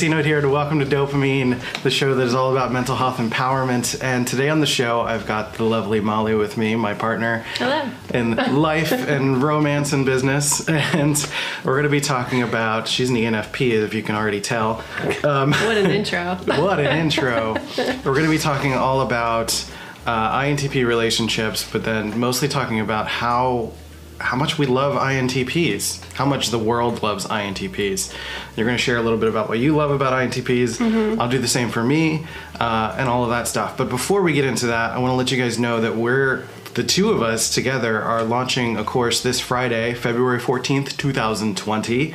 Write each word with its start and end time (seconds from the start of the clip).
C 0.00 0.08
Note 0.08 0.24
here 0.24 0.40
to 0.40 0.48
welcome 0.48 0.78
to 0.78 0.86
Dopamine, 0.86 1.60
the 1.82 1.90
show 1.90 2.14
that 2.14 2.26
is 2.26 2.34
all 2.34 2.52
about 2.52 2.72
mental 2.72 2.96
health 2.96 3.18
empowerment. 3.18 4.02
And 4.02 4.26
today 4.26 4.48
on 4.48 4.60
the 4.60 4.66
show, 4.66 5.02
I've 5.02 5.26
got 5.26 5.56
the 5.56 5.64
lovely 5.64 6.00
Molly 6.00 6.34
with 6.34 6.56
me, 6.56 6.74
my 6.74 6.94
partner 6.94 7.44
Hello. 7.56 7.90
in 8.14 8.34
life 8.56 8.92
and 8.92 9.42
romance 9.42 9.92
and 9.92 10.06
business. 10.06 10.66
And 10.70 11.22
we're 11.66 11.74
going 11.74 11.82
to 11.84 11.90
be 11.90 12.00
talking 12.00 12.42
about, 12.42 12.88
she's 12.88 13.10
an 13.10 13.16
ENFP, 13.16 13.72
if 13.72 13.92
you 13.92 14.02
can 14.02 14.14
already 14.14 14.40
tell. 14.40 14.82
Um, 15.22 15.52
What 15.66 15.76
an 15.76 15.90
intro. 15.90 16.34
what 16.46 16.80
an 16.80 16.96
intro. 16.96 17.56
We're 17.76 18.14
going 18.14 18.24
to 18.24 18.30
be 18.30 18.38
talking 18.38 18.72
all 18.72 19.02
about 19.02 19.52
uh, 20.06 20.40
INTP 20.40 20.86
relationships, 20.86 21.68
but 21.70 21.84
then 21.84 22.18
mostly 22.18 22.48
talking 22.48 22.80
about 22.80 23.06
how 23.06 23.72
how 24.20 24.36
much 24.36 24.58
we 24.58 24.66
love 24.66 24.94
INTPs, 24.94 26.12
how 26.12 26.26
much 26.26 26.50
the 26.50 26.58
world 26.58 27.02
loves 27.02 27.26
INTPs. 27.26 28.14
You're 28.56 28.66
going 28.66 28.76
to 28.76 28.82
share 28.82 28.96
a 28.96 29.02
little 29.02 29.18
bit 29.18 29.28
about 29.28 29.48
what 29.48 29.58
you 29.58 29.74
love 29.74 29.90
about 29.90 30.12
INTPs. 30.12 31.18
I'll 31.18 31.28
do 31.28 31.38
the 31.38 31.48
same 31.48 31.70
for 31.70 31.82
me 31.82 32.26
uh, 32.58 32.94
and 32.98 33.08
all 33.08 33.24
of 33.24 33.30
that 33.30 33.48
stuff. 33.48 33.76
But 33.76 33.88
before 33.88 34.22
we 34.22 34.32
get 34.32 34.44
into 34.44 34.66
that, 34.66 34.90
I 34.90 34.98
want 34.98 35.12
to 35.12 35.16
let 35.16 35.30
you 35.32 35.38
guys 35.38 35.58
know 35.58 35.80
that 35.80 35.96
we're 35.96 36.44
the 36.74 36.84
two 36.84 37.10
of 37.10 37.20
us 37.20 37.52
together 37.52 38.00
are 38.00 38.22
launching 38.22 38.76
a 38.76 38.84
course 38.84 39.22
this 39.22 39.40
Friday, 39.40 39.92
February 39.94 40.38
14th, 40.38 40.96
2020. 40.96 42.14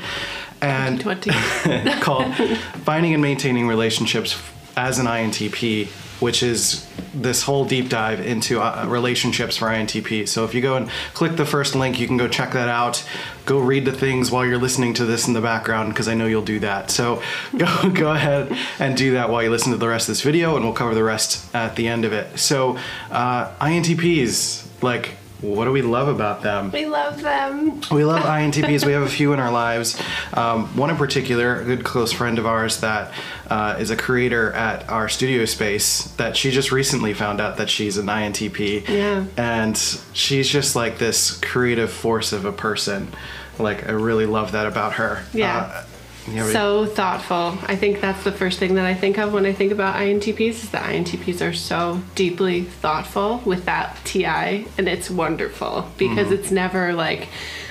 And 0.61 1.01
20. 1.01 1.29
called 1.99 2.33
Finding 2.85 3.13
and 3.13 3.21
Maintaining 3.21 3.67
Relationships 3.67 4.31
as 4.75 4.99
an 4.99 5.05
INTP, 5.05 5.87
which 6.21 6.43
is 6.43 6.87
this 7.13 7.43
whole 7.43 7.65
deep 7.65 7.89
dive 7.89 8.19
into 8.19 8.59
uh, 8.59 8.85
relationships 8.87 9.57
for 9.57 9.67
INTP. 9.67 10.27
So 10.27 10.43
if 10.43 10.53
you 10.53 10.61
go 10.61 10.75
and 10.75 10.89
click 11.13 11.37
the 11.37 11.45
first 11.45 11.75
link, 11.75 11.99
you 11.99 12.07
can 12.07 12.17
go 12.17 12.27
check 12.27 12.51
that 12.53 12.67
out. 12.67 13.07
Go 13.45 13.59
read 13.59 13.85
the 13.85 13.91
things 13.91 14.31
while 14.31 14.45
you're 14.45 14.57
listening 14.57 14.93
to 14.95 15.05
this 15.05 15.27
in 15.27 15.33
the 15.33 15.41
background 15.41 15.89
because 15.89 16.07
I 16.07 16.13
know 16.13 16.25
you'll 16.25 16.41
do 16.41 16.59
that. 16.59 16.91
So 16.91 17.21
go 17.57 17.89
go 17.89 18.11
ahead 18.11 18.55
and 18.79 18.97
do 18.97 19.13
that 19.13 19.29
while 19.29 19.43
you 19.43 19.49
listen 19.49 19.71
to 19.71 19.77
the 19.77 19.87
rest 19.87 20.09
of 20.09 20.13
this 20.13 20.21
video, 20.21 20.55
and 20.55 20.65
we'll 20.65 20.73
cover 20.73 20.93
the 20.93 21.03
rest 21.03 21.53
at 21.55 21.75
the 21.75 21.87
end 21.87 22.05
of 22.05 22.13
it. 22.13 22.37
So 22.37 22.77
uh, 23.11 23.53
INTPs, 23.59 24.83
like. 24.83 25.15
What 25.45 25.65
do 25.65 25.71
we 25.71 25.83
love 25.83 26.07
about 26.07 26.41
them? 26.41 26.71
We 26.71 26.85
love 26.85 27.21
them. 27.21 27.81
We 27.91 28.03
love 28.03 28.23
INTPs. 28.23 28.85
we 28.85 28.93
have 28.93 29.03
a 29.03 29.09
few 29.09 29.31
in 29.33 29.39
our 29.39 29.51
lives. 29.51 30.01
Um, 30.33 30.75
one 30.75 30.89
in 30.89 30.97
particular, 30.97 31.61
a 31.61 31.63
good 31.63 31.83
close 31.83 32.11
friend 32.11 32.39
of 32.39 32.45
ours 32.47 32.81
that 32.81 33.13
uh, 33.47 33.77
is 33.79 33.91
a 33.91 33.95
creator 33.97 34.51
at 34.53 34.89
our 34.89 35.07
studio 35.07 35.45
space. 35.45 36.05
That 36.15 36.35
she 36.35 36.49
just 36.51 36.71
recently 36.71 37.13
found 37.13 37.39
out 37.39 37.57
that 37.57 37.69
she's 37.69 37.97
an 37.97 38.07
INTP. 38.07 38.87
Yeah. 38.87 39.25
And 39.37 39.77
she's 40.13 40.49
just 40.49 40.75
like 40.75 40.97
this 40.97 41.39
creative 41.39 41.91
force 41.91 42.33
of 42.33 42.45
a 42.45 42.51
person. 42.51 43.09
Like 43.59 43.87
I 43.87 43.91
really 43.91 44.25
love 44.25 44.53
that 44.53 44.65
about 44.65 44.93
her. 44.93 45.23
Yeah. 45.31 45.57
Uh, 45.57 45.83
any- 46.27 46.51
So 46.51 46.85
thoughtful. 46.85 47.57
I 47.67 47.75
think 47.75 48.01
that's 48.01 48.23
the 48.23 48.31
first 48.31 48.59
thing 48.59 48.75
that 48.75 48.85
I 48.85 48.93
think 48.93 49.17
of 49.17 49.33
when 49.33 49.45
I 49.45 49.53
think 49.53 49.71
about 49.71 49.95
INTPs 49.95 50.63
is 50.63 50.69
that 50.71 50.83
INTPs 50.83 51.41
are 51.41 51.53
so 51.53 52.01
deeply 52.15 52.63
thoughtful 52.63 53.41
with 53.45 53.65
that 53.65 53.97
TI 54.03 54.67
and 54.77 54.87
it's 54.87 55.09
wonderful 55.09 55.89
because 55.97 56.27
mm-hmm. 56.27 56.33
it's 56.33 56.51
never 56.51 56.93
like 56.93 57.29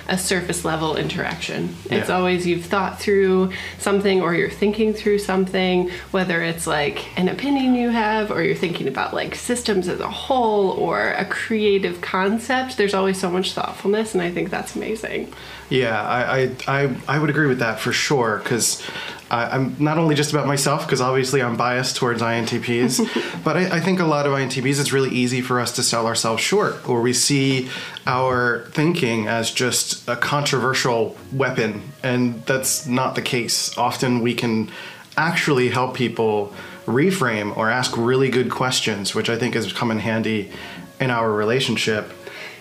a 0.08 0.18
surface 0.18 0.64
level 0.64 0.96
interaction. 0.96 1.74
It's 1.86 2.10
always 2.10 2.46
you've 2.46 2.66
thought 2.66 3.00
through 3.00 3.52
something 3.78 4.20
or 4.20 4.34
you're 4.34 4.50
thinking 4.50 4.92
through 4.92 5.18
something, 5.18 5.90
whether 6.10 6.42
it's 6.42 6.66
like 6.66 7.18
an 7.18 7.28
opinion 7.28 7.74
you 7.74 7.90
have 7.90 8.30
or 8.30 8.42
you're 8.42 8.54
thinking 8.54 8.86
about 8.86 9.14
like 9.14 9.34
systems 9.34 9.88
as 9.88 10.00
a 10.00 10.10
whole 10.10 10.72
or 10.72 11.12
a 11.12 11.24
creative 11.24 12.00
concept. 12.00 12.76
There's 12.76 12.94
always 12.94 13.18
so 13.18 13.30
much 13.30 13.52
thoughtfulness 13.52 14.14
and 14.14 14.22
I 14.22 14.30
think 14.30 14.50
that's 14.50 14.76
amazing. 14.76 15.32
Yeah, 15.74 16.00
I, 16.00 16.36
I, 16.38 16.56
I, 16.68 16.96
I 17.08 17.18
would 17.18 17.30
agree 17.30 17.48
with 17.48 17.58
that 17.58 17.80
for 17.80 17.92
sure 17.92 18.38
because 18.38 18.80
I'm 19.28 19.74
not 19.80 19.98
only 19.98 20.14
just 20.14 20.30
about 20.32 20.46
myself 20.46 20.86
because 20.86 21.00
obviously 21.00 21.42
I'm 21.42 21.56
biased 21.56 21.96
towards 21.96 22.22
INTPs, 22.22 23.42
but 23.44 23.56
I, 23.56 23.76
I 23.76 23.80
think 23.80 23.98
a 23.98 24.04
lot 24.04 24.24
of 24.24 24.32
INTPs 24.32 24.80
it's 24.80 24.92
really 24.92 25.10
easy 25.10 25.40
for 25.40 25.58
us 25.58 25.72
to 25.72 25.82
sell 25.82 26.06
ourselves 26.06 26.40
short 26.40 26.88
or 26.88 27.00
we 27.00 27.12
see 27.12 27.68
our 28.06 28.66
thinking 28.70 29.26
as 29.26 29.50
just 29.50 30.08
a 30.08 30.14
controversial 30.14 31.16
weapon 31.32 31.82
and 32.04 32.44
that's 32.46 32.86
not 32.86 33.16
the 33.16 33.22
case. 33.22 33.76
Often 33.76 34.20
we 34.20 34.34
can 34.34 34.70
actually 35.16 35.70
help 35.70 35.96
people 35.96 36.54
reframe 36.86 37.56
or 37.56 37.68
ask 37.68 37.96
really 37.96 38.28
good 38.28 38.48
questions, 38.48 39.12
which 39.12 39.28
I 39.28 39.36
think 39.36 39.54
has 39.54 39.72
come 39.72 39.90
in 39.90 39.98
handy 39.98 40.52
in 41.00 41.10
our 41.10 41.32
relationship. 41.32 42.12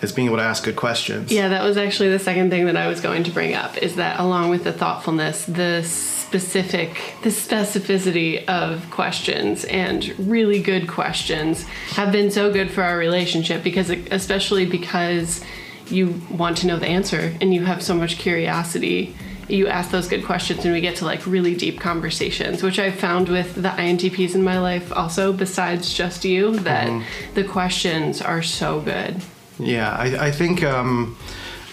Is 0.04 0.12
being 0.12 0.28
able 0.28 0.38
to 0.38 0.44
ask 0.44 0.64
good 0.64 0.76
questions. 0.76 1.32
Yeah, 1.32 1.48
that 1.48 1.64
was 1.64 1.78
actually 1.78 2.10
the 2.10 2.20
second 2.20 2.50
thing 2.50 2.66
that 2.66 2.76
I 2.76 2.88
was 2.88 3.00
going 3.00 3.24
to 3.24 3.32
bring 3.32 3.54
up 3.54 3.78
is 3.78 3.96
that 3.96 4.20
along 4.20 4.50
with 4.50 4.66
the 4.66 4.74
thoughtfulness, 4.74 5.46
the 5.46 5.82
specific, 5.84 7.14
the 7.22 7.30
specificity 7.30 8.44
of 8.46 8.90
questions 8.90 9.66
and 9.66 10.14
really 10.20 10.62
good 10.62 10.88
questions 10.88 11.64
have 11.92 12.12
been 12.12 12.32
so 12.32 12.52
good 12.52 12.72
for 12.72 12.82
our 12.82 12.98
relationship 12.98 13.64
because, 13.64 13.90
especially 13.90 14.66
because 14.66 15.44
you 15.88 16.20
want 16.32 16.58
to 16.58 16.68
know 16.68 16.78
the 16.78 16.88
answer 16.88 17.34
and 17.40 17.54
you 17.54 17.64
have 17.64 17.84
so 17.84 17.94
much 17.94 18.18
curiosity. 18.18 19.16
You 19.48 19.68
ask 19.68 19.92
those 19.92 20.08
good 20.08 20.26
questions, 20.26 20.64
and 20.64 20.74
we 20.74 20.82
get 20.82 20.96
to 20.98 21.06
like 21.06 21.28
really 21.28 21.54
deep 21.54 21.80
conversations, 21.80 22.64
which 22.64 22.80
I've 22.80 22.96
found 22.96 23.28
with 23.30 23.56
the 23.56 23.70
INTPs 23.70 24.36
in 24.36 24.44
my 24.44 24.58
life 24.58 24.92
also, 24.92 25.34
besides 25.34 25.94
just 25.94 26.24
you, 26.24 26.58
that 26.60 26.88
mm-hmm. 26.88 27.34
the 27.36 27.44
questions 27.44 28.22
are 28.22 28.42
so 28.42 28.80
good. 28.80 29.22
Yeah, 29.60 29.92
I, 29.92 30.28
I 30.28 30.32
think 30.32 30.64
um, 30.64 31.18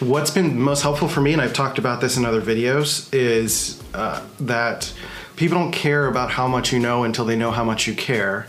what's 0.01 0.31
been 0.31 0.61
most 0.61 0.83
helpful 0.83 1.09
for 1.09 1.21
me, 1.21 1.33
and 1.33 1.41
I've 1.41 1.53
talked 1.53 1.79
about 1.79 2.01
this 2.01 2.17
in 2.17 2.25
other 2.25 2.41
videos, 2.41 3.13
is 3.13 3.83
uh, 3.95 4.25
that 4.41 4.93
people 5.37 5.59
don't 5.59 5.73
care 5.73 6.07
about 6.07 6.31
how 6.31 6.47
much 6.47 6.73
you 6.73 6.79
know 6.79 7.05
until 7.05 7.25
they 7.25 7.37
know 7.37 7.51
how 7.51 7.65
much 7.65 7.87
you 7.87 7.95
care. 7.95 8.47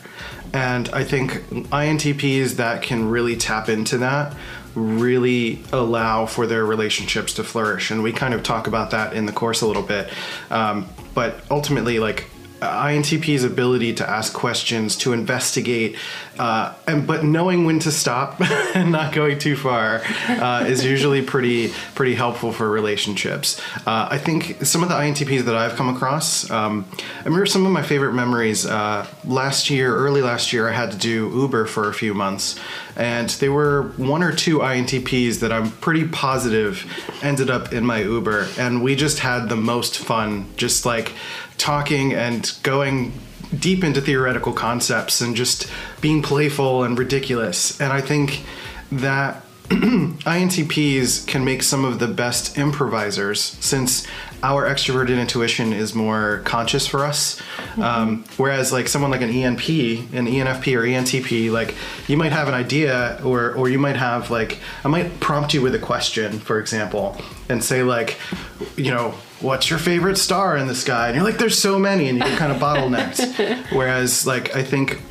And 0.53 0.89
I 0.89 1.05
think 1.05 1.31
INTPs 1.49 2.57
that 2.57 2.81
can 2.81 3.09
really 3.09 3.37
tap 3.37 3.69
into 3.69 3.97
that 3.99 4.35
really 4.75 5.61
allow 5.73 6.25
for 6.25 6.47
their 6.47 6.65
relationships 6.65 7.33
to 7.33 7.43
flourish. 7.43 7.91
And 7.91 8.03
we 8.03 8.11
kind 8.11 8.33
of 8.33 8.43
talk 8.43 8.67
about 8.67 8.91
that 8.91 9.13
in 9.13 9.25
the 9.25 9.33
course 9.33 9.61
a 9.61 9.67
little 9.67 9.83
bit. 9.83 10.09
Um, 10.49 10.87
but 11.13 11.43
ultimately, 11.51 11.99
like, 11.99 12.25
INTP's 12.61 13.43
ability 13.43 13.93
to 13.95 14.09
ask 14.09 14.33
questions, 14.33 14.95
to 14.97 15.13
investigate, 15.13 15.95
uh, 16.37 16.73
and 16.87 17.07
but 17.07 17.23
knowing 17.23 17.65
when 17.65 17.79
to 17.79 17.91
stop 17.91 18.39
and 18.75 18.91
not 18.91 19.13
going 19.13 19.39
too 19.39 19.55
far 19.55 20.01
uh, 20.27 20.65
is 20.67 20.85
usually 20.85 21.21
pretty 21.21 21.71
pretty 21.95 22.13
helpful 22.13 22.51
for 22.51 22.69
relationships. 22.69 23.59
Uh, 23.87 24.07
I 24.11 24.17
think 24.17 24.63
some 24.65 24.83
of 24.83 24.89
the 24.89 24.95
INTPs 24.95 25.41
that 25.45 25.55
I've 25.55 25.75
come 25.75 25.89
across. 25.89 26.49
Um, 26.51 26.85
I 27.19 27.23
remember 27.23 27.45
some 27.45 27.65
of 27.65 27.71
my 27.71 27.81
favorite 27.81 28.13
memories. 28.13 28.65
Uh, 28.65 29.07
last 29.25 29.69
year, 29.69 29.95
early 29.95 30.21
last 30.21 30.53
year, 30.53 30.69
I 30.69 30.73
had 30.73 30.91
to 30.91 30.97
do 30.97 31.29
Uber 31.29 31.65
for 31.65 31.89
a 31.89 31.93
few 31.93 32.13
months, 32.13 32.59
and 33.01 33.29
there 33.31 33.51
were 33.51 33.93
one 33.97 34.21
or 34.21 34.31
two 34.31 34.59
INTPs 34.59 35.39
that 35.39 35.51
I'm 35.51 35.71
pretty 35.71 36.07
positive 36.07 36.85
ended 37.23 37.49
up 37.49 37.73
in 37.73 37.83
my 37.83 38.03
Uber, 38.03 38.47
and 38.59 38.83
we 38.83 38.95
just 38.95 39.17
had 39.17 39.49
the 39.49 39.55
most 39.55 39.97
fun, 39.97 40.45
just 40.55 40.85
like 40.85 41.11
talking 41.57 42.13
and 42.13 42.53
going 42.61 43.11
deep 43.57 43.83
into 43.83 44.01
theoretical 44.01 44.53
concepts 44.53 45.19
and 45.19 45.35
just 45.35 45.67
being 45.99 46.21
playful 46.21 46.83
and 46.83 46.95
ridiculous. 46.95 47.81
And 47.81 47.91
I 47.91 48.01
think 48.01 48.43
that 48.91 49.43
INTPs 50.25 51.25
can 51.25 51.45
make 51.45 51.63
some 51.63 51.85
of 51.85 51.99
the 51.99 52.07
best 52.07 52.57
improvisers 52.57 53.39
since 53.39 54.05
our 54.43 54.67
extroverted 54.67 55.17
intuition 55.17 55.71
is 55.71 55.95
more 55.95 56.41
conscious 56.43 56.87
for 56.87 57.05
us. 57.05 57.41
Um, 57.77 58.25
whereas, 58.35 58.73
like 58.73 58.89
someone 58.89 59.11
like 59.11 59.21
an 59.21 59.29
ENP, 59.29 60.11
an 60.13 60.27
ENFP 60.27 60.75
or 60.77 60.83
ENTP, 60.83 61.51
like 61.51 61.75
you 62.07 62.17
might 62.17 62.33
have 62.33 62.49
an 62.49 62.53
idea, 62.53 63.21
or 63.23 63.53
or 63.53 63.69
you 63.69 63.79
might 63.79 63.95
have 63.95 64.29
like 64.29 64.59
I 64.83 64.89
might 64.89 65.21
prompt 65.21 65.53
you 65.53 65.61
with 65.61 65.73
a 65.73 65.79
question, 65.79 66.39
for 66.39 66.59
example, 66.59 67.15
and 67.47 67.63
say 67.63 67.81
like, 67.83 68.17
you 68.75 68.91
know, 68.91 69.11
what's 69.39 69.69
your 69.69 69.79
favorite 69.79 70.17
star 70.17 70.57
in 70.57 70.67
the 70.67 70.75
sky? 70.75 71.07
And 71.07 71.15
you're 71.15 71.23
like, 71.23 71.37
there's 71.37 71.57
so 71.57 71.79
many, 71.79 72.09
and 72.09 72.17
you 72.17 72.23
get 72.25 72.37
kind 72.37 72.51
of 72.51 72.57
bottlenecked. 72.57 73.71
Whereas, 73.71 74.27
like 74.27 74.53
I 74.53 74.63
think 74.63 75.01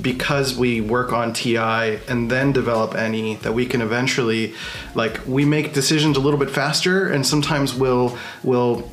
because 0.00 0.56
we 0.56 0.80
work 0.80 1.12
on 1.12 1.32
TI 1.32 1.98
and 2.08 2.30
then 2.30 2.52
develop 2.52 2.94
NE 2.94 3.36
that 3.36 3.52
we 3.52 3.66
can 3.66 3.80
eventually 3.80 4.54
like 4.94 5.20
we 5.26 5.44
make 5.44 5.72
decisions 5.72 6.16
a 6.16 6.20
little 6.20 6.38
bit 6.38 6.50
faster 6.50 7.08
and 7.08 7.26
sometimes 7.26 7.74
we'll 7.74 8.16
we'll 8.42 8.88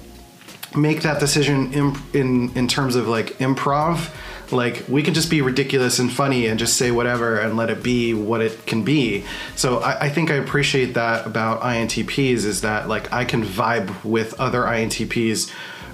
make 0.75 1.01
that 1.01 1.19
decision 1.19 1.71
in 1.73 1.95
in, 2.13 2.57
in 2.57 2.67
terms 2.67 2.95
of 2.95 3.07
like 3.07 3.37
improv. 3.37 4.13
Like 4.51 4.83
we 4.89 5.01
can 5.01 5.13
just 5.13 5.29
be 5.29 5.41
ridiculous 5.41 5.99
and 5.99 6.11
funny 6.11 6.47
and 6.47 6.59
just 6.59 6.75
say 6.75 6.91
whatever 6.91 7.39
and 7.39 7.55
let 7.55 7.69
it 7.69 7.83
be 7.83 8.13
what 8.13 8.41
it 8.41 8.65
can 8.65 8.83
be. 8.83 9.23
So 9.55 9.79
I, 9.79 10.05
I 10.05 10.09
think 10.09 10.29
i 10.29 10.35
appreciate 10.35 10.95
that 10.95 11.25
about 11.25 11.61
intps 11.61 12.17
is 12.19 12.61
that 12.61 12.89
like 12.89 13.13
i 13.13 13.23
can 13.23 13.43
vibe 13.43 14.03
with 14.03 14.37
other 14.39 14.63
intps 14.63 15.51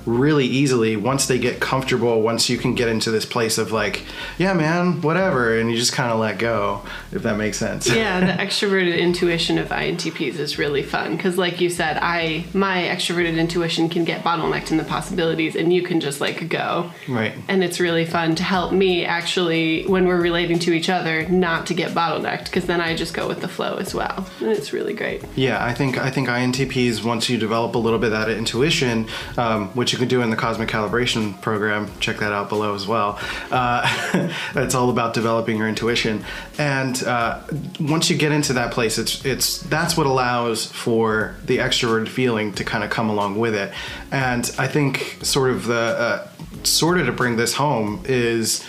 really 0.07 0.45
easily 0.45 0.95
once 0.95 1.27
they 1.27 1.38
get 1.38 1.59
comfortable. 1.59 2.21
Once 2.21 2.50
you 2.50 2.57
can 2.57 2.74
get 2.74 2.88
into 2.88 3.12
this 3.12 3.25
place 3.25 3.57
of 3.57 3.71
like, 3.71 4.04
yeah, 4.38 4.54
man, 4.54 5.01
whatever, 5.01 5.57
and 5.57 5.69
you 5.69 5.77
just 5.77 5.92
kind 5.92 6.12
of 6.12 6.18
let 6.18 6.39
go, 6.39 6.81
if 7.12 7.21
that 7.24 7.38
makes 7.38 7.57
sense. 7.57 7.88
yeah, 7.88 8.19
the 8.21 8.42
extroverted 8.42 8.98
intuition 8.98 9.57
of 9.57 9.68
INTPs 9.69 10.39
is 10.39 10.57
really 10.57 10.81
fun 10.81 11.18
because, 11.18 11.38
like 11.38 11.59
you 11.59 11.69
said, 11.69 12.00
I 12.01 12.45
my 12.54 12.83
extroverted 12.83 13.38
intuition 13.38 13.89
can 13.89 14.06
get 14.06 14.24
bottlenecked 14.24 14.71
in 14.71 14.77
the 14.77 14.86
possibilities, 14.86 15.56
and 15.56 15.74
you 15.74 15.83
can 15.83 16.00
just 16.00 16.21
like 16.21 16.48
go. 16.50 16.92
Right. 17.07 17.33
And 17.50 17.63
it's 17.63 17.80
really 17.80 18.06
fun 18.06 18.36
to 18.36 18.44
help 18.44 18.71
me 18.71 19.06
actually 19.06 19.86
when 19.86 20.07
we're 20.07 20.21
relating 20.21 20.57
to 20.59 20.74
each 20.74 20.89
other 20.89 21.27
not 21.27 21.68
to 21.68 21.74
get 21.74 21.92
bottlenecked 21.92 22.45
because 22.45 22.65
then 22.65 22.80
I 22.80 22.95
just 22.95 23.13
go 23.13 23.27
with 23.27 23.42
the 23.42 23.50
flow 23.50 23.75
as 23.75 23.94
well, 23.94 24.25
and 24.39 24.50
it's 24.50 24.71
really 24.71 24.94
great. 24.94 25.24
Yeah, 25.36 25.63
I 25.63 25.74
think 25.74 25.98
I 25.98 26.09
think 26.09 26.30
INTPs 26.30 27.04
once 27.04 27.30
you 27.30 27.38
develop 27.38 27.75
a 27.75 27.77
little 27.77 28.00
bit 28.00 28.13
of 28.13 28.19
that 28.19 28.30
intuition, 28.30 29.07
um, 29.36 29.68
which 29.69 29.96
you 29.97 30.01
can 30.01 30.09
do 30.09 30.21
in 30.21 30.29
the 30.29 30.35
Cosmic 30.35 30.69
Calibration 30.69 31.39
program, 31.41 31.89
check 31.99 32.17
that 32.17 32.31
out 32.31 32.49
below 32.49 32.75
as 32.75 32.85
well. 32.85 33.19
Uh, 33.49 34.31
it's 34.55 34.75
all 34.75 34.91
about 34.91 35.15
developing 35.15 35.57
your 35.57 35.67
intuition, 35.67 36.23
and 36.59 37.03
uh, 37.03 37.41
once 37.79 38.09
you 38.09 38.17
get 38.17 38.31
into 38.31 38.53
that 38.53 38.71
place, 38.71 38.99
it's 38.99 39.25
it's 39.25 39.59
that's 39.63 39.97
what 39.97 40.05
allows 40.05 40.65
for 40.71 41.35
the 41.45 41.57
extroverted 41.57 42.07
feeling 42.07 42.53
to 42.53 42.63
kind 42.63 42.83
of 42.83 42.91
come 42.91 43.09
along 43.09 43.39
with 43.39 43.55
it, 43.55 43.73
and 44.11 44.51
I 44.59 44.67
think 44.67 45.17
sort 45.23 45.49
of 45.49 45.65
the 45.65 45.73
uh, 45.75 46.27
sort 46.63 46.99
of 46.99 47.07
to 47.07 47.11
bring 47.11 47.38
this 47.38 47.55
home 47.55 48.03
is 48.05 48.63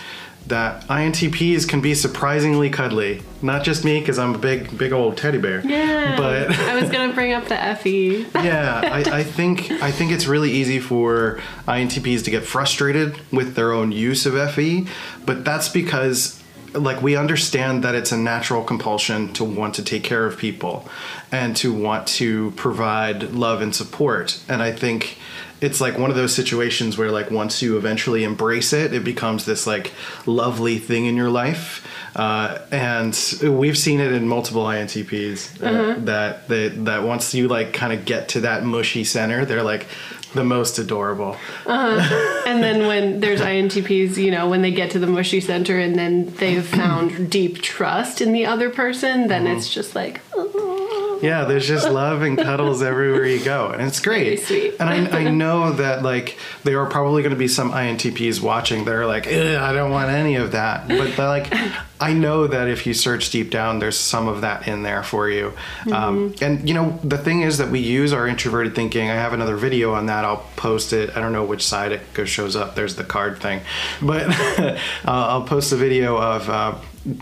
that 0.49 0.85
INTPs 0.87 1.67
can 1.67 1.81
be 1.81 1.95
surprisingly 1.95 2.69
cuddly. 2.69 3.21
Not 3.41 3.63
just 3.63 3.85
me, 3.85 3.99
because 3.99 4.19
I'm 4.19 4.35
a 4.35 4.37
big, 4.37 4.77
big 4.77 4.91
old 4.91 5.15
teddy 5.15 5.37
bear. 5.37 5.61
Yeah. 5.65 6.17
But 6.17 6.51
I 6.59 6.79
was 6.79 6.89
gonna 6.89 7.13
bring 7.13 7.33
up 7.33 7.47
the 7.47 7.77
FE. 7.81 8.25
yeah, 8.35 8.81
I, 8.83 9.19
I 9.19 9.23
think 9.23 9.71
I 9.71 9.91
think 9.91 10.11
it's 10.11 10.27
really 10.27 10.51
easy 10.51 10.79
for 10.79 11.39
INTPs 11.67 12.23
to 12.25 12.31
get 12.31 12.43
frustrated 12.43 13.19
with 13.31 13.55
their 13.55 13.71
own 13.71 13.91
use 13.91 14.25
of 14.25 14.33
FE, 14.51 14.87
but 15.25 15.45
that's 15.45 15.69
because 15.69 16.38
like 16.73 17.01
we 17.01 17.15
understand 17.15 17.83
that 17.83 17.95
it's 17.95 18.11
a 18.11 18.17
natural 18.17 18.63
compulsion 18.63 19.33
to 19.33 19.43
want 19.43 19.73
to 19.75 19.83
take 19.83 20.03
care 20.03 20.25
of 20.25 20.37
people 20.37 20.87
and 21.31 21.55
to 21.57 21.73
want 21.73 22.07
to 22.07 22.51
provide 22.51 23.31
love 23.33 23.61
and 23.61 23.75
support. 23.75 24.39
And 24.47 24.61
I 24.61 24.71
think 24.71 25.17
it's 25.61 25.81
like 25.81 25.97
one 25.97 26.09
of 26.09 26.15
those 26.15 26.33
situations 26.33 26.97
where 26.97 27.11
like 27.11 27.31
once 27.31 27.61
you 27.61 27.77
eventually 27.77 28.23
embrace 28.23 28.71
it, 28.71 28.93
it 28.93 29.03
becomes 29.03 29.45
this 29.45 29.67
like 29.67 29.91
lovely 30.25 30.77
thing 30.79 31.05
in 31.05 31.15
your 31.17 31.29
life. 31.29 31.85
Uh, 32.15 32.59
and 32.71 33.13
we've 33.43 33.77
seen 33.77 33.99
it 33.99 34.11
in 34.11 34.27
multiple 34.27 34.63
INTPs 34.63 35.61
uh, 35.61 35.65
Uh-huh. 35.65 35.95
that 36.05 36.47
they, 36.47 36.69
that 36.69 37.03
once 37.03 37.33
you 37.33 37.47
like 37.47 37.73
kind 37.73 37.93
of 37.93 38.05
get 38.05 38.29
to 38.29 38.41
that 38.41 38.63
mushy 38.63 39.03
center, 39.03 39.45
they're 39.45 39.63
like 39.63 39.85
the 40.33 40.43
most 40.43 40.77
adorable. 40.79 41.35
And 41.65 42.63
then 42.63 42.87
when 42.87 43.19
there's 43.19 43.41
INTPs, 43.41 44.17
you 44.17 44.31
know, 44.31 44.47
when 44.49 44.61
they 44.61 44.71
get 44.71 44.91
to 44.91 44.99
the 44.99 45.07
mushy 45.07 45.39
center 45.41 45.79
and 45.79 45.95
then 45.95 46.33
they've 46.35 46.65
found 46.65 47.29
deep 47.31 47.61
trust 47.61 48.21
in 48.21 48.31
the 48.31 48.45
other 48.45 48.69
person, 48.69 49.27
then 49.27 49.45
Mm-hmm. 49.45 49.57
it's 49.57 49.73
just 49.73 49.95
like, 49.95 50.21
oh. 50.35 50.75
Yeah, 51.21 51.45
there's 51.45 51.67
just 51.67 51.89
love 51.89 52.21
and 52.21 52.37
cuddles 52.37 52.81
everywhere 52.81 53.25
you 53.25 53.43
go, 53.43 53.69
and 53.69 53.81
it's 53.81 53.99
great. 53.99 54.49
And 54.79 54.89
I, 54.89 55.19
I 55.19 55.29
know 55.29 55.73
that 55.73 56.03
like 56.03 56.37
there 56.63 56.79
are 56.81 56.89
probably 56.89 57.21
going 57.21 57.33
to 57.33 57.39
be 57.39 57.47
some 57.47 57.71
INTPs 57.71 58.41
watching 58.41 58.85
that 58.85 58.93
are 58.93 59.05
like, 59.05 59.27
I 59.27 59.73
don't 59.73 59.91
want 59.91 60.09
any 60.09 60.35
of 60.35 60.53
that. 60.53 60.87
But 60.87 61.17
like, 61.17 61.53
I 62.01 62.13
know 62.13 62.47
that 62.47 62.69
if 62.69 62.87
you 62.87 62.93
search 62.93 63.29
deep 63.29 63.49
down, 63.49 63.79
there's 63.79 63.97
some 63.97 64.27
of 64.27 64.41
that 64.41 64.67
in 64.67 64.83
there 64.83 65.03
for 65.03 65.29
you. 65.29 65.53
Um, 65.91 66.33
and 66.41 66.67
you 66.67 66.73
know, 66.73 66.97
the 67.03 67.17
thing 67.17 67.41
is 67.41 67.57
that 67.57 67.69
we 67.69 67.79
use 67.79 68.13
our 68.13 68.27
introverted 68.27 68.75
thinking. 68.75 69.09
I 69.09 69.15
have 69.15 69.33
another 69.33 69.57
video 69.57 69.93
on 69.93 70.05
that. 70.05 70.23
I'll 70.23 70.45
post 70.55 70.93
it. 70.93 71.15
I 71.15 71.19
don't 71.19 71.33
know 71.33 71.43
which 71.43 71.65
side 71.65 71.91
it 71.91 72.13
goes 72.13 72.29
shows 72.29 72.55
up. 72.55 72.75
There's 72.75 72.95
the 72.95 73.03
card 73.03 73.41
thing, 73.41 73.61
but 74.01 74.27
uh, 74.59 74.77
I'll 75.05 75.43
post 75.43 75.71
a 75.71 75.75
video 75.75 76.17
of. 76.17 76.49
Uh, 76.49 76.75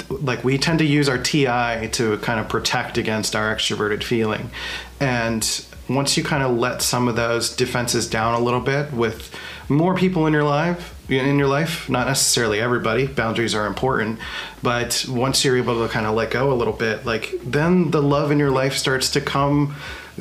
like 0.09 0.44
we 0.44 0.57
tend 0.57 0.79
to 0.79 0.85
use 0.85 1.07
our 1.07 1.18
TI 1.18 1.88
to 1.91 2.18
kind 2.21 2.39
of 2.39 2.50
protect 2.50 2.97
against 2.97 3.35
our 3.35 3.56
extroverted 3.56 4.03
feeling. 4.03 4.50
And 5.00 5.65
once 5.89 6.18
you 6.18 6.24
kind 6.24 6.44
of 6.44 6.57
let 6.57 6.81
some 6.81 7.07
of 7.07 7.15
those 7.15 7.56
defenses 7.56 8.09
down 8.09 8.33
a 8.33 8.44
little 8.44 8.59
bit 8.59 8.91
with 8.91 9.33
more 9.69 9.95
people 9.95 10.27
in 10.27 10.33
your 10.33 10.44
life, 10.44 10.94
in 11.09 11.38
your 11.38 11.47
life, 11.47 11.89
not 11.89 12.07
necessarily 12.07 12.59
everybody, 12.59 13.07
boundaries 13.07 13.56
are 13.56 13.65
important, 13.65 14.19
but 14.62 15.06
once 15.07 15.45
you're 15.45 15.57
able 15.57 15.85
to 15.85 15.91
kind 15.91 16.06
of 16.06 16.15
let 16.15 16.31
go 16.31 16.51
a 16.51 16.56
little 16.56 16.73
bit, 16.73 17.06
like 17.06 17.35
then 17.44 17.91
the 17.91 18.01
love 18.01 18.31
in 18.31 18.39
your 18.39 18.51
life 18.51 18.75
starts 18.75 19.09
to 19.12 19.21
come 19.21 19.75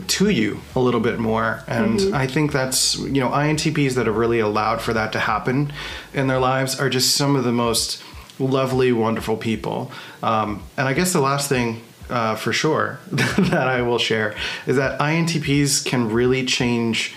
to 0.07 0.29
you 0.29 0.61
a 0.75 0.81
little 0.81 1.01
bit 1.01 1.19
more. 1.19 1.65
And 1.67 1.99
mm-hmm. 1.99 2.15
I 2.15 2.27
think 2.27 2.53
that's, 2.53 2.99
you 2.99 3.21
know, 3.21 3.31
INTPs 3.31 3.95
that 3.95 4.07
have 4.07 4.17
really 4.17 4.41
allowed 4.41 4.81
for 4.81 4.93
that 4.93 5.13
to 5.13 5.19
happen 5.19 5.73
in 6.13 6.27
their 6.27 6.39
lives 6.39 6.79
are 6.79 6.91
just 6.91 7.17
some 7.17 7.35
of 7.35 7.45
the 7.45 7.53
most 7.53 8.03
lovely, 8.39 8.93
wonderful 8.93 9.37
people. 9.37 9.91
Um, 10.23 10.63
and 10.77 10.87
I 10.89 10.93
guess 10.93 11.13
the 11.13 11.21
last 11.21 11.49
thing 11.49 11.83
uh, 12.09 12.37
for 12.37 12.53
sure 12.53 13.01
that 13.11 13.69
I 13.69 13.83
will 13.83 13.99
share 13.99 14.35
is 14.67 14.77
that 14.77 14.99
INTPs 15.01 15.85
can 15.85 16.11
really 16.11 16.45
change 16.45 17.15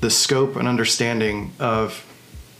the 0.00 0.10
scope 0.10 0.56
and 0.56 0.68
understanding 0.68 1.52
of 1.58 2.04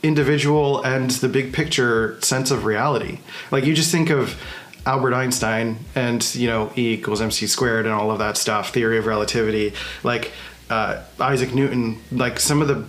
individual 0.03 0.83
and 0.83 1.11
the 1.11 1.29
big 1.29 1.53
picture 1.53 2.21
sense 2.21 2.51
of 2.51 2.65
reality. 2.65 3.21
Like 3.51 3.65
you 3.65 3.75
just 3.75 3.91
think 3.91 4.11
of 4.11 4.41
Albert 4.87 5.15
Einstein 5.15 5.79
and 5.95 6.35
you 6.35 6.49
know 6.49 6.73
E 6.77 6.95
equals 6.95 7.21
mc 7.21 7.47
squared 7.47 7.85
and 7.85 7.95
all 7.95 8.11
of 8.11 8.19
that 8.19 8.37
stuff, 8.37 8.73
theory 8.73 8.99
of 8.99 9.07
relativity, 9.07 9.73
like 10.03 10.33
uh, 10.71 11.03
Isaac 11.21 11.55
Newton, 11.55 12.01
like 12.13 12.41
some 12.41 12.63
of 12.63 12.69
the 12.69 12.85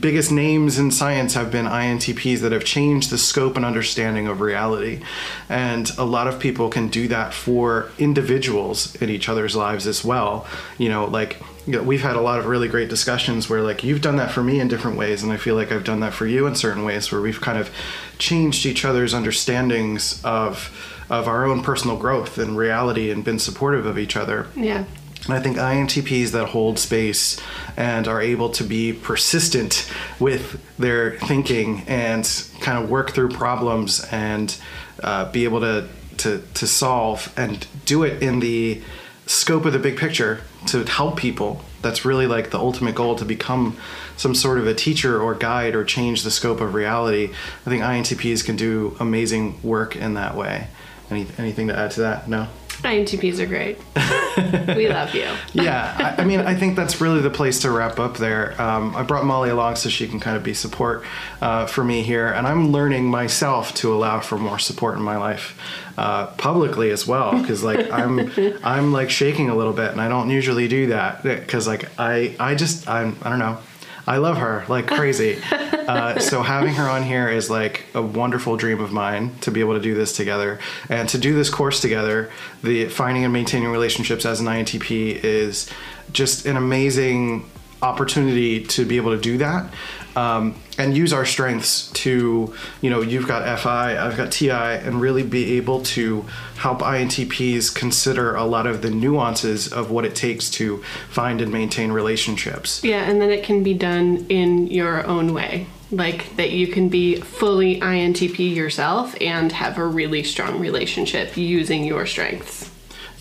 biggest 0.00 0.30
names 0.30 0.78
in 0.78 0.90
science 0.90 1.34
have 1.34 1.50
been 1.50 1.66
INTPs 1.66 2.40
that 2.40 2.52
have 2.52 2.64
changed 2.64 3.10
the 3.10 3.18
scope 3.18 3.56
and 3.56 3.64
understanding 3.64 4.28
of 4.28 4.40
reality. 4.40 5.02
And 5.48 5.90
a 5.98 6.04
lot 6.04 6.28
of 6.28 6.38
people 6.40 6.68
can 6.68 6.88
do 6.88 7.08
that 7.08 7.34
for 7.34 7.90
individuals 7.98 8.94
in 8.96 9.10
each 9.10 9.28
other's 9.28 9.56
lives 9.56 9.86
as 9.86 10.04
well. 10.04 10.46
You 10.78 10.88
know, 10.88 11.06
like 11.06 11.40
you 11.66 11.74
know, 11.74 11.82
we've 11.82 12.02
had 12.02 12.16
a 12.16 12.20
lot 12.20 12.40
of 12.40 12.46
really 12.46 12.68
great 12.68 12.88
discussions 12.88 13.48
where 13.48 13.62
like 13.62 13.84
you've 13.84 14.00
done 14.00 14.16
that 14.16 14.32
for 14.32 14.42
me 14.42 14.58
in 14.58 14.68
different 14.68 14.96
ways 14.96 15.22
and 15.22 15.32
I 15.32 15.36
feel 15.36 15.54
like 15.54 15.70
I've 15.70 15.84
done 15.84 16.00
that 16.00 16.12
for 16.12 16.26
you 16.26 16.46
in 16.46 16.56
certain 16.56 16.84
ways 16.84 17.12
where 17.12 17.20
we've 17.20 17.40
kind 17.40 17.58
of 17.58 17.70
changed 18.18 18.66
each 18.66 18.84
other's 18.84 19.14
understandings 19.14 20.20
of 20.24 20.98
of 21.08 21.28
our 21.28 21.44
own 21.44 21.62
personal 21.62 21.96
growth 21.96 22.38
and 22.38 22.56
reality 22.56 23.10
and 23.10 23.22
been 23.22 23.38
supportive 23.38 23.86
of 23.86 23.98
each 23.98 24.16
other. 24.16 24.46
Yeah. 24.56 24.84
I 25.28 25.38
think 25.38 25.56
INTPs 25.56 26.32
that 26.32 26.48
hold 26.48 26.78
space 26.80 27.40
and 27.76 28.08
are 28.08 28.20
able 28.20 28.50
to 28.50 28.64
be 28.64 28.92
persistent 28.92 29.88
with 30.18 30.60
their 30.78 31.18
thinking 31.18 31.84
and 31.86 32.28
kind 32.60 32.82
of 32.82 32.90
work 32.90 33.12
through 33.12 33.28
problems 33.28 34.04
and 34.10 34.56
uh, 35.02 35.30
be 35.30 35.44
able 35.44 35.60
to, 35.60 35.88
to, 36.18 36.42
to 36.54 36.66
solve 36.66 37.32
and 37.36 37.66
do 37.84 38.02
it 38.02 38.20
in 38.20 38.40
the 38.40 38.82
scope 39.26 39.64
of 39.64 39.72
the 39.72 39.78
big 39.78 39.96
picture 39.96 40.40
to 40.66 40.84
help 40.84 41.16
people. 41.16 41.62
That's 41.82 42.04
really 42.04 42.26
like 42.26 42.50
the 42.50 42.58
ultimate 42.58 42.96
goal 42.96 43.14
to 43.16 43.24
become 43.24 43.76
some 44.16 44.34
sort 44.34 44.58
of 44.58 44.66
a 44.66 44.74
teacher 44.74 45.20
or 45.20 45.34
guide 45.34 45.74
or 45.74 45.84
change 45.84 46.22
the 46.22 46.30
scope 46.30 46.60
of 46.60 46.74
reality. 46.74 47.32
I 47.64 47.70
think 47.70 47.82
INTPs 47.82 48.44
can 48.44 48.56
do 48.56 48.96
amazing 48.98 49.60
work 49.62 49.94
in 49.94 50.14
that 50.14 50.36
way. 50.36 50.66
Any, 51.10 51.26
anything 51.38 51.68
to 51.68 51.78
add 51.78 51.92
to 51.92 52.00
that? 52.00 52.28
No? 52.28 52.48
INTPs 52.82 53.38
are 53.38 53.46
great. 53.46 53.78
we 54.76 54.88
love 54.88 55.14
you. 55.14 55.28
yeah, 55.52 56.14
I, 56.18 56.22
I 56.22 56.24
mean, 56.24 56.40
I 56.40 56.54
think 56.54 56.76
that's 56.76 57.00
really 57.00 57.20
the 57.20 57.30
place 57.30 57.60
to 57.60 57.70
wrap 57.70 57.98
up 57.98 58.16
there. 58.16 58.60
Um, 58.60 58.94
I 58.96 59.02
brought 59.02 59.24
Molly 59.24 59.50
along 59.50 59.76
so 59.76 59.88
she 59.88 60.08
can 60.08 60.20
kind 60.20 60.36
of 60.36 60.42
be 60.42 60.54
support 60.54 61.04
uh, 61.40 61.66
for 61.66 61.84
me 61.84 62.02
here, 62.02 62.28
and 62.28 62.46
I'm 62.46 62.72
learning 62.72 63.06
myself 63.10 63.74
to 63.76 63.92
allow 63.92 64.20
for 64.20 64.38
more 64.38 64.58
support 64.58 64.96
in 64.96 65.02
my 65.02 65.16
life 65.16 65.58
uh, 65.98 66.26
publicly 66.38 66.90
as 66.90 67.06
well, 67.06 67.38
because 67.38 67.62
like 67.62 67.90
I'm 67.90 68.30
I'm 68.64 68.92
like 68.92 69.10
shaking 69.10 69.50
a 69.50 69.54
little 69.54 69.72
bit, 69.72 69.92
and 69.92 70.00
I 70.00 70.08
don't 70.08 70.30
usually 70.30 70.68
do 70.68 70.88
that 70.88 71.22
because 71.22 71.66
like 71.66 71.88
I 71.98 72.34
I 72.40 72.54
just 72.54 72.88
I'm 72.88 73.16
I 73.22 73.30
don't 73.30 73.38
know. 73.38 73.58
I 74.06 74.18
love 74.18 74.38
her 74.38 74.64
like 74.68 74.86
crazy. 74.86 75.38
Uh, 75.82 76.18
so 76.20 76.42
having 76.42 76.74
her 76.74 76.88
on 76.88 77.02
here 77.02 77.28
is 77.28 77.50
like 77.50 77.86
a 77.94 78.00
wonderful 78.00 78.56
dream 78.56 78.80
of 78.80 78.92
mine 78.92 79.34
to 79.40 79.50
be 79.50 79.58
able 79.60 79.74
to 79.74 79.80
do 79.80 79.94
this 79.94 80.16
together 80.16 80.60
and 80.88 81.08
to 81.08 81.18
do 81.18 81.34
this 81.34 81.50
course 81.50 81.80
together. 81.80 82.30
The 82.62 82.88
finding 82.88 83.24
and 83.24 83.32
maintaining 83.32 83.68
relationships 83.68 84.24
as 84.24 84.40
an 84.40 84.46
INTP 84.46 85.22
is 85.24 85.68
just 86.12 86.46
an 86.46 86.56
amazing 86.56 87.50
opportunity 87.82 88.64
to 88.64 88.84
be 88.84 88.96
able 88.96 89.14
to 89.14 89.20
do 89.20 89.38
that 89.38 89.72
um, 90.14 90.54
and 90.78 90.96
use 90.96 91.12
our 91.12 91.24
strengths 91.24 91.90
to 91.92 92.54
you 92.80 92.90
know 92.90 93.00
you've 93.00 93.26
got 93.26 93.58
fi 93.58 93.96
i've 93.98 94.16
got 94.16 94.30
ti 94.30 94.50
and 94.50 95.00
really 95.00 95.22
be 95.22 95.56
able 95.56 95.82
to 95.82 96.24
help 96.56 96.80
intps 96.80 97.74
consider 97.74 98.34
a 98.34 98.44
lot 98.44 98.66
of 98.66 98.82
the 98.82 98.90
nuances 98.90 99.72
of 99.72 99.90
what 99.90 100.04
it 100.04 100.14
takes 100.14 100.50
to 100.50 100.82
find 101.10 101.40
and 101.40 101.52
maintain 101.52 101.90
relationships 101.90 102.82
Yeah, 102.82 103.08
and 103.08 103.20
then 103.20 103.30
it 103.30 103.44
can 103.44 103.62
be 103.62 103.74
done 103.74 104.26
in 104.28 104.66
your 104.68 105.06
own 105.06 105.34
way. 105.34 105.66
Like 105.90 106.36
that 106.36 106.50
you 106.52 106.68
can 106.68 106.88
be 106.88 107.16
fully 107.16 107.80
INTP 107.80 108.54
yourself 108.54 109.14
and 109.20 109.52
have 109.52 109.76
a 109.78 109.84
really 109.86 110.22
strong 110.22 110.58
relationship 110.58 111.36
using 111.36 111.84
your 111.84 112.06
strengths. 112.06 112.71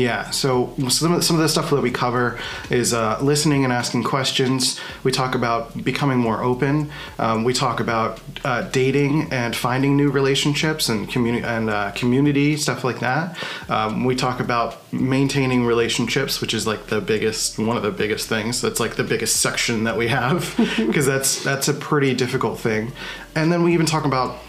Yeah, 0.01 0.31
so 0.31 0.73
some 0.89 1.13
of, 1.13 1.23
some 1.23 1.35
of 1.35 1.43
the 1.43 1.47
stuff 1.47 1.69
that 1.69 1.79
we 1.79 1.91
cover 1.91 2.39
is 2.71 2.91
uh, 2.91 3.19
listening 3.21 3.63
and 3.63 3.71
asking 3.71 4.03
questions. 4.03 4.79
We 5.03 5.11
talk 5.11 5.35
about 5.35 5.83
becoming 5.83 6.17
more 6.17 6.41
open. 6.41 6.89
Um, 7.19 7.43
we 7.43 7.53
talk 7.53 7.79
about 7.79 8.19
uh, 8.43 8.63
dating 8.63 9.31
and 9.31 9.55
finding 9.55 9.95
new 9.95 10.09
relationships 10.09 10.89
and 10.89 11.07
community 11.07 11.45
and 11.45 11.69
uh, 11.69 11.91
community 11.91 12.57
stuff 12.57 12.83
like 12.83 12.99
that. 13.01 13.37
Um, 13.69 14.03
we 14.03 14.15
talk 14.15 14.39
about 14.39 14.91
maintaining 14.91 15.67
relationships, 15.67 16.41
which 16.41 16.55
is 16.55 16.65
like 16.65 16.87
the 16.87 16.99
biggest 16.99 17.59
one 17.59 17.77
of 17.77 17.83
the 17.83 17.91
biggest 17.91 18.27
things. 18.27 18.59
That's 18.59 18.79
like 18.79 18.95
the 18.95 19.03
biggest 19.03 19.37
section 19.37 19.83
that 19.83 19.97
we 19.97 20.07
have 20.07 20.55
because 20.77 21.05
that's 21.05 21.43
that's 21.43 21.67
a 21.67 21.75
pretty 21.75 22.15
difficult 22.15 22.57
thing. 22.59 22.91
And 23.35 23.53
then 23.53 23.61
we 23.61 23.71
even 23.75 23.85
talk 23.85 24.05
about 24.05 24.39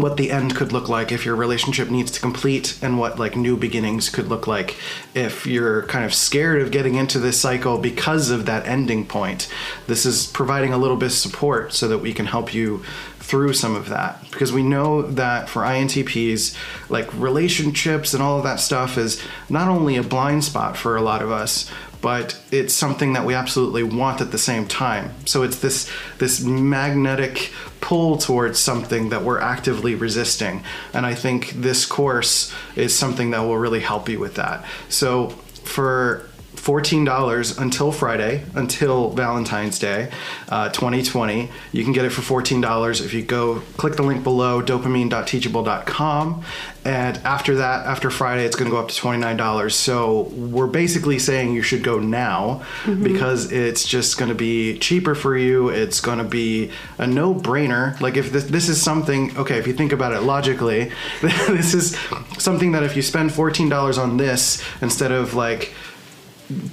what 0.00 0.16
the 0.16 0.30
end 0.30 0.54
could 0.54 0.72
look 0.72 0.88
like 0.88 1.12
if 1.12 1.24
your 1.24 1.36
relationship 1.36 1.90
needs 1.90 2.10
to 2.12 2.20
complete 2.20 2.78
and 2.82 2.98
what 2.98 3.18
like 3.18 3.36
new 3.36 3.56
beginnings 3.56 4.08
could 4.10 4.28
look 4.28 4.46
like 4.46 4.76
if 5.14 5.46
you're 5.46 5.82
kind 5.84 6.04
of 6.04 6.14
scared 6.14 6.62
of 6.62 6.70
getting 6.70 6.94
into 6.94 7.18
this 7.18 7.40
cycle 7.40 7.78
because 7.78 8.30
of 8.30 8.46
that 8.46 8.66
ending 8.66 9.06
point. 9.06 9.48
This 9.86 10.06
is 10.06 10.26
providing 10.26 10.72
a 10.72 10.78
little 10.78 10.96
bit 10.96 11.06
of 11.06 11.12
support 11.12 11.72
so 11.72 11.88
that 11.88 11.98
we 11.98 12.12
can 12.12 12.26
help 12.26 12.54
you 12.54 12.82
through 13.18 13.52
some 13.52 13.76
of 13.76 13.90
that. 13.90 14.22
Because 14.30 14.52
we 14.52 14.62
know 14.62 15.02
that 15.02 15.48
for 15.50 15.62
INTPs 15.62 16.56
like 16.88 17.12
relationships 17.12 18.14
and 18.14 18.22
all 18.22 18.38
of 18.38 18.44
that 18.44 18.58
stuff 18.58 18.96
is 18.96 19.22
not 19.50 19.68
only 19.68 19.96
a 19.96 20.02
blind 20.02 20.44
spot 20.44 20.76
for 20.76 20.96
a 20.96 21.02
lot 21.02 21.20
of 21.20 21.30
us 21.30 21.70
but 22.00 22.38
it's 22.50 22.74
something 22.74 23.12
that 23.14 23.24
we 23.24 23.34
absolutely 23.34 23.82
want 23.82 24.20
at 24.20 24.30
the 24.30 24.38
same 24.38 24.66
time. 24.66 25.12
So 25.24 25.42
it's 25.42 25.58
this 25.58 25.90
this 26.18 26.42
magnetic 26.42 27.52
pull 27.80 28.18
towards 28.18 28.58
something 28.58 29.08
that 29.10 29.22
we're 29.22 29.40
actively 29.40 29.94
resisting. 29.94 30.62
And 30.92 31.06
I 31.06 31.14
think 31.14 31.50
this 31.50 31.86
course 31.86 32.52
is 32.76 32.94
something 32.96 33.30
that 33.30 33.40
will 33.40 33.58
really 33.58 33.80
help 33.80 34.08
you 34.08 34.18
with 34.18 34.34
that. 34.36 34.64
So 34.88 35.30
for 35.64 36.27
$14 36.68 37.58
until 37.58 37.90
Friday, 37.90 38.44
until 38.54 39.08
Valentine's 39.08 39.78
Day, 39.78 40.10
uh, 40.50 40.68
2020. 40.68 41.48
You 41.72 41.82
can 41.82 41.94
get 41.94 42.04
it 42.04 42.10
for 42.10 42.20
$14 42.20 43.02
if 43.02 43.14
you 43.14 43.22
go 43.22 43.60
click 43.78 43.96
the 43.96 44.02
link 44.02 44.22
below, 44.22 44.60
dopamine.teachable.com. 44.60 46.44
And 46.84 47.16
after 47.18 47.56
that, 47.56 47.86
after 47.86 48.10
Friday, 48.10 48.44
it's 48.44 48.54
going 48.54 48.70
to 48.70 48.74
go 48.74 48.80
up 48.80 48.88
to 48.88 49.00
$29. 49.00 49.72
So 49.72 50.22
we're 50.34 50.66
basically 50.66 51.18
saying 51.18 51.54
you 51.54 51.62
should 51.62 51.82
go 51.82 51.98
now 51.98 52.62
mm-hmm. 52.84 53.02
because 53.02 53.50
it's 53.50 53.86
just 53.86 54.18
going 54.18 54.28
to 54.28 54.34
be 54.34 54.78
cheaper 54.78 55.14
for 55.14 55.38
you. 55.38 55.70
It's 55.70 56.00
going 56.00 56.18
to 56.18 56.24
be 56.24 56.70
a 56.98 57.06
no 57.06 57.34
brainer. 57.34 57.98
Like, 57.98 58.18
if 58.18 58.30
this, 58.30 58.44
this 58.44 58.68
is 58.68 58.80
something, 58.80 59.34
okay, 59.38 59.56
if 59.56 59.66
you 59.66 59.72
think 59.72 59.92
about 59.92 60.12
it 60.12 60.20
logically, 60.20 60.92
this 61.22 61.72
is 61.72 61.98
something 62.36 62.72
that 62.72 62.82
if 62.82 62.94
you 62.94 63.00
spend 63.00 63.30
$14 63.30 63.98
on 63.98 64.18
this 64.18 64.62
instead 64.82 65.12
of 65.12 65.32
like, 65.32 65.74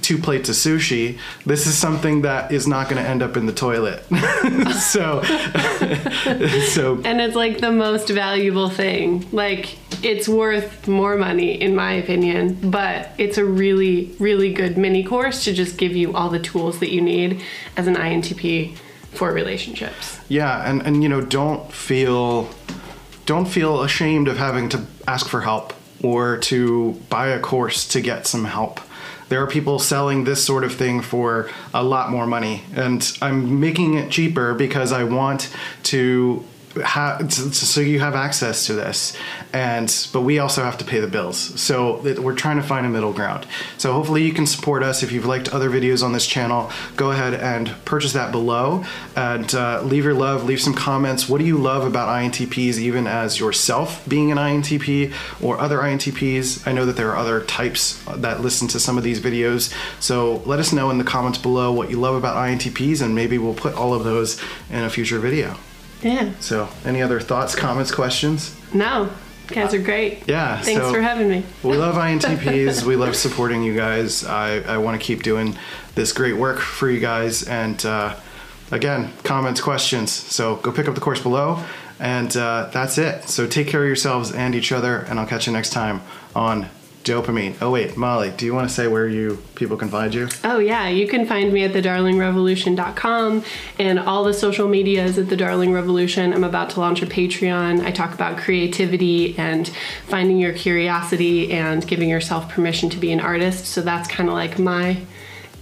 two 0.02 0.18
plates 0.18 0.48
of 0.48 0.54
sushi, 0.54 1.18
this 1.44 1.66
is 1.66 1.76
something 1.76 2.22
that 2.22 2.50
is 2.50 2.66
not 2.66 2.88
going 2.88 3.02
to 3.02 3.08
end 3.08 3.22
up 3.22 3.36
in 3.36 3.46
the 3.46 3.52
toilet. 3.52 4.04
so, 4.74 5.22
so, 6.68 7.00
and 7.04 7.20
it's 7.20 7.36
like 7.36 7.60
the 7.60 7.72
most 7.72 8.08
valuable 8.08 8.70
thing. 8.70 9.26
Like, 9.32 9.76
it's 10.02 10.28
worth 10.28 10.88
more 10.88 11.16
money, 11.16 11.60
in 11.60 11.74
my 11.74 11.92
opinion, 11.92 12.70
but 12.70 13.10
it's 13.18 13.38
a 13.38 13.44
really, 13.44 14.14
really 14.18 14.52
good 14.52 14.78
mini 14.78 15.04
course 15.04 15.44
to 15.44 15.52
just 15.52 15.76
give 15.76 15.94
you 15.94 16.14
all 16.14 16.30
the 16.30 16.40
tools 16.40 16.80
that 16.80 16.92
you 16.92 17.00
need 17.00 17.42
as 17.76 17.86
an 17.86 17.96
INTP 17.96 18.76
for 19.12 19.32
relationships. 19.32 20.18
Yeah, 20.28 20.68
and 20.68 20.82
and 20.82 21.02
you 21.02 21.08
know, 21.08 21.20
don't 21.20 21.72
feel 21.72 22.50
don't 23.24 23.46
feel 23.46 23.82
ashamed 23.82 24.28
of 24.28 24.36
having 24.36 24.68
to 24.70 24.86
ask 25.08 25.28
for 25.28 25.40
help 25.40 25.72
or 26.02 26.36
to 26.38 26.92
buy 27.08 27.28
a 27.28 27.40
course 27.40 27.88
to 27.88 28.00
get 28.00 28.26
some 28.26 28.44
help 28.44 28.80
there 29.28 29.42
are 29.42 29.46
people 29.46 29.78
selling 29.78 30.24
this 30.24 30.44
sort 30.44 30.64
of 30.64 30.74
thing 30.74 31.02
for 31.02 31.50
a 31.74 31.82
lot 31.82 32.10
more 32.10 32.26
money. 32.26 32.62
And 32.74 33.16
i'm 33.20 33.60
making 33.60 33.94
it 33.94 34.10
cheaper 34.10 34.54
because 34.54 34.92
i 34.92 35.04
want 35.04 35.52
to 35.84 36.44
have 36.84 37.32
so 37.32 37.80
you 37.80 38.00
have 38.00 38.14
access 38.14 38.66
to 38.66 38.74
this 38.74 39.16
and 39.52 40.08
but 40.12 40.22
we 40.22 40.38
also 40.38 40.62
have 40.62 40.78
to 40.78 40.84
pay 40.84 41.00
the 41.00 41.06
bills. 41.06 41.38
So 41.60 42.00
we're 42.20 42.34
trying 42.34 42.56
to 42.56 42.62
find 42.62 42.86
a 42.86 42.88
middle 42.88 43.12
ground. 43.12 43.46
So 43.78 43.92
hopefully 43.92 44.22
you 44.22 44.32
can 44.32 44.46
support 44.46 44.82
us. 44.82 45.02
If 45.02 45.12
you've 45.12 45.26
liked 45.26 45.48
other 45.48 45.70
videos 45.70 46.02
on 46.02 46.12
this 46.12 46.26
channel 46.26 46.70
go 46.96 47.10
ahead 47.10 47.34
and 47.34 47.74
purchase 47.84 48.12
that 48.12 48.32
below 48.32 48.84
and 49.14 49.54
uh, 49.54 49.82
leave 49.82 50.04
your 50.04 50.14
love 50.14 50.44
leave 50.44 50.60
some 50.60 50.74
comments. 50.74 51.28
What 51.28 51.38
do 51.38 51.44
you 51.44 51.58
love 51.58 51.84
about 51.84 52.08
intps 52.08 52.78
even 52.78 53.06
as 53.06 53.40
yourself 53.40 54.06
being 54.08 54.30
an 54.30 54.38
intp 54.38 55.12
or 55.42 55.58
other 55.58 55.78
intps 55.78 56.66
i 56.66 56.72
know 56.72 56.84
that 56.86 56.96
there 56.96 57.10
are 57.10 57.16
other 57.16 57.40
types 57.44 58.02
that 58.16 58.40
listen 58.40 58.68
to 58.68 58.80
some 58.80 58.98
of 58.98 59.04
these 59.04 59.20
videos. 59.20 59.72
So 60.00 60.36
let 60.46 60.58
us 60.58 60.72
know 60.72 60.90
in 60.90 60.98
the 60.98 61.04
comments 61.04 61.38
below 61.38 61.72
what 61.72 61.90
you 61.90 61.98
love 61.98 62.14
about 62.14 62.36
intps 62.36 63.02
and 63.02 63.14
maybe 63.14 63.38
we'll 63.38 63.54
put 63.54 63.74
all 63.74 63.94
of 63.94 64.04
those 64.04 64.40
in 64.70 64.82
a 64.82 64.90
future 64.90 65.18
video 65.18 65.56
yeah. 66.02 66.32
So, 66.40 66.68
any 66.84 67.02
other 67.02 67.20
thoughts, 67.20 67.54
comments, 67.54 67.90
questions? 67.90 68.54
No. 68.72 69.10
You 69.48 69.54
guys 69.54 69.74
are 69.74 69.78
great. 69.78 70.26
Yeah. 70.26 70.60
Thanks 70.60 70.82
so 70.82 70.92
for 70.92 71.00
having 71.00 71.28
me. 71.28 71.44
we 71.62 71.76
love 71.76 71.94
INTPs. 71.94 72.82
we 72.82 72.96
love 72.96 73.14
supporting 73.14 73.62
you 73.62 73.76
guys. 73.76 74.24
I, 74.24 74.58
I 74.62 74.78
want 74.78 75.00
to 75.00 75.04
keep 75.04 75.22
doing 75.22 75.56
this 75.94 76.12
great 76.12 76.36
work 76.36 76.58
for 76.58 76.90
you 76.90 76.98
guys. 76.98 77.44
And 77.44 77.84
uh, 77.86 78.16
again, 78.72 79.12
comments, 79.22 79.60
questions. 79.60 80.10
So 80.10 80.56
go 80.56 80.72
pick 80.72 80.88
up 80.88 80.96
the 80.96 81.00
course 81.00 81.20
below. 81.22 81.62
And 82.00 82.36
uh, 82.36 82.70
that's 82.72 82.98
it. 82.98 83.24
So 83.28 83.46
take 83.46 83.68
care 83.68 83.82
of 83.82 83.86
yourselves 83.86 84.32
and 84.32 84.54
each 84.54 84.72
other. 84.72 84.98
And 84.98 85.20
I'll 85.20 85.26
catch 85.26 85.46
you 85.46 85.52
next 85.52 85.70
time 85.70 86.02
on 86.34 86.68
dopamine. 87.06 87.54
Oh 87.62 87.70
wait, 87.70 87.96
Molly, 87.96 88.30
do 88.36 88.44
you 88.44 88.52
want 88.52 88.68
to 88.68 88.74
say 88.74 88.88
where 88.88 89.06
you 89.06 89.42
people 89.54 89.76
can 89.76 89.88
find 89.88 90.12
you? 90.12 90.28
Oh 90.42 90.58
yeah, 90.58 90.88
you 90.88 91.06
can 91.06 91.24
find 91.24 91.52
me 91.52 91.64
at 91.64 91.72
thedarlingrevolution.com 91.72 93.44
and 93.78 93.98
all 94.00 94.24
the 94.24 94.34
social 94.34 94.68
medias 94.68 95.16
at 95.16 95.28
the 95.28 95.36
Darling 95.36 95.72
Revolution. 95.72 96.32
I'm 96.32 96.44
about 96.44 96.70
to 96.70 96.80
launch 96.80 97.02
a 97.02 97.06
Patreon. 97.06 97.84
I 97.84 97.92
talk 97.92 98.12
about 98.12 98.36
creativity 98.38 99.38
and 99.38 99.68
finding 100.06 100.38
your 100.38 100.52
curiosity 100.52 101.52
and 101.52 101.86
giving 101.86 102.08
yourself 102.08 102.48
permission 102.48 102.90
to 102.90 102.98
be 102.98 103.12
an 103.12 103.20
artist. 103.20 103.66
So 103.66 103.82
that's 103.82 104.08
kind 104.08 104.28
of 104.28 104.34
like 104.34 104.58
my 104.58 105.00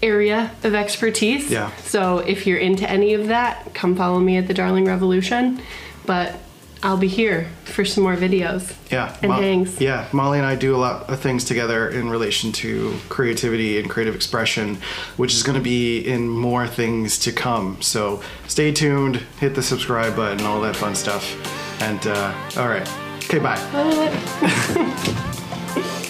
area 0.02 0.50
of 0.64 0.74
expertise. 0.74 1.50
Yeah. 1.50 1.74
So 1.76 2.18
if 2.18 2.46
you're 2.46 2.58
into 2.58 2.88
any 2.88 3.14
of 3.14 3.28
that, 3.28 3.74
come 3.74 3.96
follow 3.96 4.18
me 4.18 4.38
at 4.38 4.48
the 4.48 4.54
Darling 4.54 4.86
Revolution. 4.86 5.60
But 6.06 6.38
I'll 6.84 6.98
be 6.98 7.08
here 7.08 7.48
for 7.64 7.82
some 7.84 8.04
more 8.04 8.14
videos. 8.14 8.74
Yeah. 8.92 9.16
And 9.22 9.30
Mo- 9.30 9.40
hangs. 9.40 9.80
Yeah. 9.80 10.06
Molly 10.12 10.38
and 10.38 10.46
I 10.46 10.54
do 10.54 10.76
a 10.76 10.78
lot 10.78 11.08
of 11.08 11.18
things 11.18 11.44
together 11.44 11.88
in 11.88 12.10
relation 12.10 12.52
to 12.52 12.94
creativity 13.08 13.80
and 13.80 13.88
creative 13.88 14.14
expression, 14.14 14.76
which 15.16 15.32
is 15.32 15.42
going 15.42 15.56
to 15.56 15.64
be 15.64 16.00
in 16.06 16.28
more 16.28 16.68
things 16.68 17.18
to 17.20 17.32
come. 17.32 17.80
So 17.80 18.22
stay 18.48 18.70
tuned, 18.70 19.16
hit 19.40 19.54
the 19.54 19.62
subscribe 19.62 20.14
button, 20.14 20.44
all 20.44 20.60
that 20.60 20.76
fun 20.76 20.94
stuff. 20.94 21.24
And 21.80 22.06
uh, 22.06 22.34
all 22.58 22.68
right. 22.68 22.86
Okay, 23.24 23.38
bye. 23.38 23.58